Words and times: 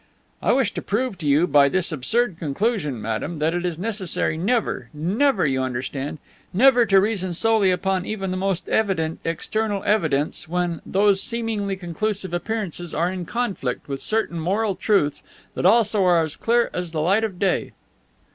"I 0.41 0.51
wish 0.53 0.73
to 0.73 0.81
prove 0.81 1.15
to 1.19 1.27
you 1.27 1.45
by 1.45 1.69
this 1.69 1.91
absurd 1.91 2.37
conclusion, 2.39 2.99
madame, 3.03 3.37
that 3.37 3.53
it 3.53 3.63
is 3.67 3.77
necessary 3.77 4.35
never 4.35 4.89
never, 4.95 5.45
you 5.45 5.61
understand? 5.61 6.17
Never 6.51 6.87
to 6.87 6.99
reason 6.99 7.35
solely 7.35 7.69
upon 7.69 8.07
even 8.07 8.31
the 8.31 8.35
most 8.35 8.67
evident 8.67 9.19
external 9.23 9.83
evidence 9.83 10.49
when 10.49 10.81
those 10.87 11.21
seemingly 11.21 11.75
conclusive 11.75 12.33
appearances 12.33 12.95
are 12.95 13.11
in 13.11 13.27
conflict 13.27 13.87
with 13.87 14.01
certain 14.01 14.39
moral 14.39 14.73
truths 14.73 15.21
that 15.53 15.67
also 15.67 16.03
are 16.03 16.27
clear 16.29 16.71
as 16.73 16.93
the 16.93 16.99
light 17.01 17.23
of 17.23 17.37
day. 17.37 17.71